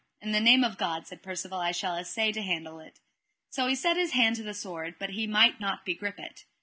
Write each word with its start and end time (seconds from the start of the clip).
In 0.19 0.31
the 0.31 0.39
name 0.39 0.63
of 0.63 0.79
God, 0.79 1.05
said 1.05 1.21
Percivale, 1.21 1.59
I 1.59 1.71
shall 1.71 1.95
assay 1.95 2.31
to 2.31 2.41
handle 2.41 2.79
it. 2.79 2.99
So 3.51 3.67
he 3.67 3.75
set 3.75 3.97
his 3.97 4.13
hand 4.13 4.35
to 4.37 4.41
the 4.41 4.55
sword, 4.55 4.95
but 4.97 5.11
he 5.11 5.27
might 5.27 5.59
not 5.59 5.85
begrip 5.85 6.17
it. 6.17 6.43